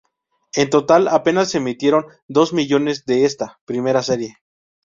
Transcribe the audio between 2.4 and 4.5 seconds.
millones de esta primera serie.